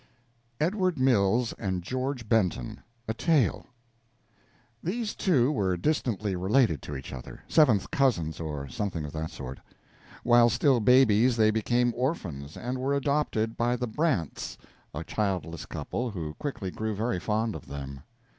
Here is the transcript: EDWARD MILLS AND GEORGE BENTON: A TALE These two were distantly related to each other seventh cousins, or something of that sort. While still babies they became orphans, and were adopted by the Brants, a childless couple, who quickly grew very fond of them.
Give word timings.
EDWARD 0.59 0.97
MILLS 0.97 1.53
AND 1.59 1.83
GEORGE 1.83 2.27
BENTON: 2.27 2.79
A 3.07 3.13
TALE 3.13 3.67
These 4.81 5.13
two 5.13 5.51
were 5.51 5.77
distantly 5.77 6.35
related 6.35 6.81
to 6.81 6.95
each 6.97 7.13
other 7.13 7.43
seventh 7.47 7.91
cousins, 7.91 8.39
or 8.39 8.67
something 8.67 9.05
of 9.05 9.11
that 9.13 9.29
sort. 9.29 9.59
While 10.23 10.49
still 10.49 10.79
babies 10.79 11.37
they 11.37 11.51
became 11.51 11.93
orphans, 11.95 12.57
and 12.57 12.79
were 12.79 12.95
adopted 12.95 13.55
by 13.55 13.75
the 13.75 13.85
Brants, 13.87 14.57
a 14.91 15.03
childless 15.03 15.67
couple, 15.67 16.09
who 16.09 16.33
quickly 16.33 16.71
grew 16.71 16.95
very 16.95 17.19
fond 17.19 17.53
of 17.55 17.67
them. 17.67 18.01